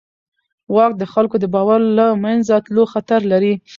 [0.73, 3.53] واک د خلکو د باور له منځه تلو خطر لري.